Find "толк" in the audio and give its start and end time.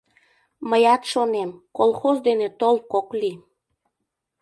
2.59-2.91